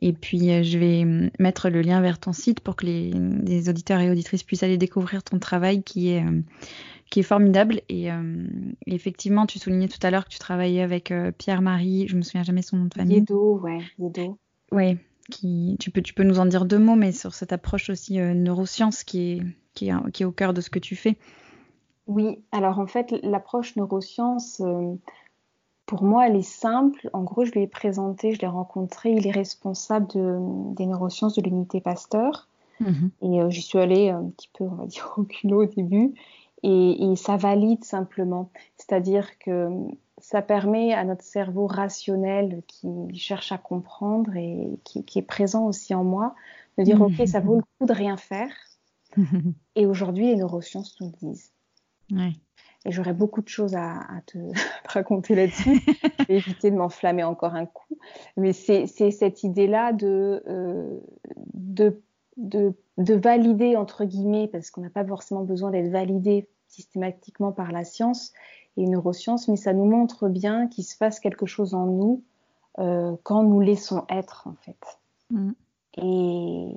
[0.01, 3.69] Et puis, euh, je vais euh, mettre le lien vers ton site pour que les,
[3.69, 6.41] auditeurs et auditrices puissent aller découvrir ton travail qui est, euh,
[7.11, 7.81] qui est formidable.
[7.89, 8.09] Et,
[8.87, 12.63] effectivement, tu soulignais tout à l'heure que tu travaillais avec Pierre-Marie, je me souviens jamais
[12.63, 13.17] son nom de famille.
[13.17, 14.39] Yedo, ouais, Yedo.
[14.73, 14.99] Oui,
[15.31, 18.19] qui, tu peux, tu peux nous en dire deux mots, mais sur cette approche aussi
[18.19, 19.43] neurosciences qui est,
[19.75, 21.17] qui est, qui est au cœur de ce que tu fais.
[22.07, 24.63] Oui, alors en fait, l'approche neurosciences,
[25.89, 27.09] pour moi, elle est simple.
[27.15, 29.11] En gros, je lui ai présenté, je l'ai rencontré.
[29.11, 30.07] Il est responsable
[30.75, 32.47] des neurosciences de l'unité Pasteur.
[32.81, 33.11] Mhm.
[33.23, 36.13] Et euh, j'y suis allée un petit peu, on va dire, au culot au début.
[36.63, 38.51] Et, ça valide simplement.
[38.77, 39.71] C'est-à-dire que
[40.19, 45.95] ça permet à notre cerveau rationnel qui cherche à comprendre et qui, est présent aussi
[45.95, 46.35] en moi
[46.77, 48.51] de dire, OK, ça vaut le coup de rien faire.
[49.75, 51.51] et aujourd'hui, les neurosciences nous le disent.
[52.11, 52.33] Ouais.
[52.89, 54.39] Et j'aurais beaucoup de choses à, te,
[54.89, 55.83] raconter là-dessus.
[56.21, 57.99] je vais éviter de m'enflammer encore un coup.
[58.39, 60.99] Mais c'est cette idée-là de, euh,
[61.53, 62.01] de,
[62.39, 67.73] de, de, valider, entre guillemets, parce qu'on n'a pas forcément besoin d'être validé systématiquement par
[67.73, 68.33] la science
[68.79, 72.23] et neurosciences, mais ça nous montre bien qu'il se passe quelque chose en nous
[72.79, 74.99] euh, quand nous laissons être, en fait.
[75.31, 75.53] Mm.
[75.99, 76.77] Et,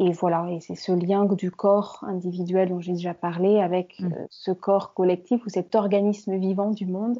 [0.00, 4.06] et voilà, et c'est ce lien du corps individuel dont j'ai déjà parlé avec mm.
[4.06, 7.18] euh, ce corps collectif ou cet organisme vivant du monde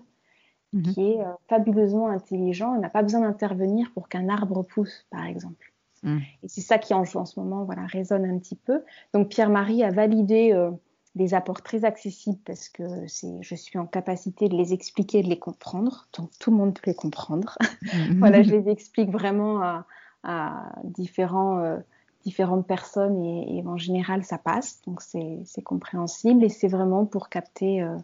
[0.73, 0.95] mm-hmm.
[0.95, 5.75] qui est euh, fabuleusement intelligent n'a pas besoin d'intervenir pour qu'un arbre pousse, par exemple.
[6.05, 6.21] Mm.
[6.43, 8.83] Et c'est ça qui en, en ce moment voilà, résonne un petit peu.
[9.13, 10.71] Donc Pierre-Marie a validé euh,
[11.17, 15.39] des apports très accessibles parce que je suis en capacité de les expliquer, de les
[15.39, 16.09] comprendre.
[16.17, 17.59] Donc tout le monde peut les comprendre.
[18.17, 19.87] Voilà, je les explique vraiment à,
[20.23, 21.79] à différents
[22.25, 27.83] différentes personnes et, en général ça passe, donc c'est compréhensible et c'est vraiment pour capter,
[27.83, 27.97] euh,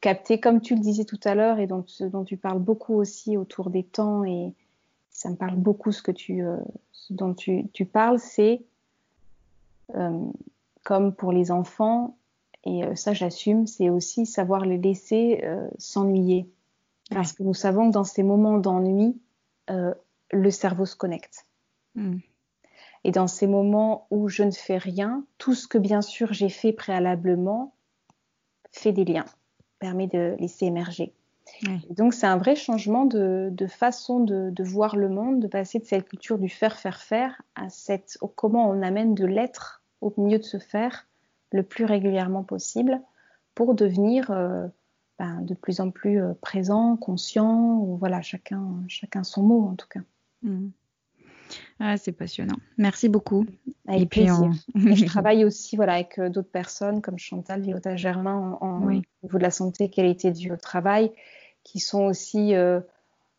[0.00, 2.94] capter, comme tu le disais tout à l'heure et dont, ce dont tu parles beaucoup
[2.94, 4.52] aussi autour des temps et
[5.10, 6.56] ça me parle beaucoup ce que tu, euh,
[6.92, 8.62] ce dont tu, tu parles, c'est
[9.94, 10.24] euh,
[10.84, 12.16] comme pour les enfants
[12.64, 15.42] et ça j'assume, c'est aussi savoir les laisser
[15.78, 16.50] s'ennuyer
[17.10, 19.16] parce que nous savons que dans ces moments d'ennui,
[19.68, 21.46] le cerveau se connecte.
[21.94, 22.18] Hmm.
[23.04, 26.48] Et dans ces moments où je ne fais rien, tout ce que bien sûr j'ai
[26.48, 27.72] fait préalablement
[28.70, 29.24] fait des liens,
[29.78, 31.12] permet de laisser émerger.
[31.90, 36.08] Donc c'est un vrai changement de, façon de, voir le monde, de passer de cette
[36.08, 40.44] culture du faire, faire, faire à cette comment on amène de l'être au milieu de
[40.44, 41.06] se faire
[41.52, 43.00] le plus régulièrement possible
[43.54, 44.68] pour devenir euh,
[45.18, 49.74] ben, de plus en plus euh, présent, conscient, ou voilà, chacun, chacun son mot en
[49.74, 50.00] tout cas.
[50.42, 50.68] Mmh.
[51.80, 52.56] Ah, c'est passionnant.
[52.76, 53.46] Merci beaucoup.
[53.86, 58.58] Avec et puis je travaille aussi voilà, avec euh, d'autres personnes comme Chantal Villota Germain
[58.60, 61.12] en, au niveau de la santé, qualité du travail,
[61.64, 62.80] qui sont aussi euh,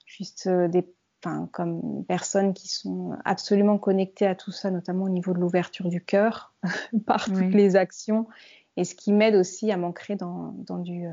[0.06, 0.86] juste euh, des
[1.22, 5.90] Enfin, comme personnes qui sont absolument connectées à tout ça, notamment au niveau de l'ouverture
[5.90, 6.54] du cœur
[7.06, 8.26] par toutes les actions,
[8.78, 11.08] et ce qui m'aide aussi à m'ancrer dans, dans, du,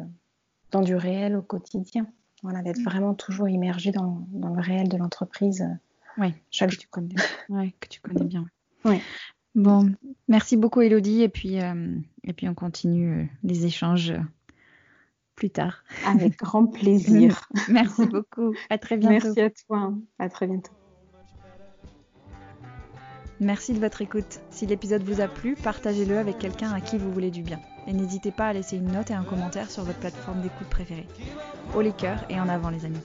[0.71, 2.07] dans du réel au quotidien.
[2.45, 2.85] Voilà, d'être mm.
[2.85, 5.67] vraiment toujours immergé dans, dans le réel de l'entreprise
[6.19, 7.15] oui, que tu connais,
[7.49, 8.47] ouais, que tu connais bien.
[8.85, 9.01] Ouais.
[9.55, 9.91] Bon,
[10.29, 14.21] merci beaucoup Elodie et puis euh, et puis on continue euh, les échanges euh,
[15.35, 15.83] plus tard.
[16.07, 17.49] Avec grand plaisir.
[17.71, 18.55] merci beaucoup.
[18.69, 19.29] À très bientôt.
[19.35, 19.95] Merci à toi.
[20.19, 20.73] À très bientôt.
[23.41, 24.41] Merci de votre écoute.
[24.51, 27.61] Si l'épisode vous a plu, partagez-le avec quelqu'un à qui vous voulez du bien.
[27.87, 31.07] Et n'hésitez pas à laisser une note et un commentaire sur votre plateforme d'écoute préférée.
[31.75, 33.01] Au les cœurs et en avant les amis.